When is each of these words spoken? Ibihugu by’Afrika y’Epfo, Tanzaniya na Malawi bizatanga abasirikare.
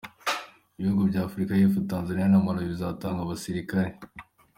Ibihugu 0.77 1.01
by’Afrika 1.09 1.51
y’Epfo, 1.55 1.79
Tanzaniya 1.91 2.27
na 2.29 2.39
Malawi 2.45 2.71
bizatanga 2.71 3.19
abasirikare. 3.23 3.91